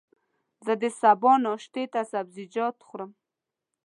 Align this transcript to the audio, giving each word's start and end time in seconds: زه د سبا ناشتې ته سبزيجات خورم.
زه 0.65 0.73
د 0.81 0.83
سبا 1.01 1.33
ناشتې 1.45 1.83
ته 1.93 2.01
سبزيجات 2.11 2.77
خورم. 2.87 3.11